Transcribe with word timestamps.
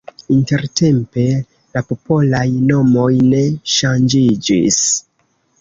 Intertempe 0.35 1.25
la 1.77 1.83
popolaj 1.91 2.43
nomoj 2.71 3.07
ne 3.29 3.43
ŝanĝiĝis. 3.77 4.83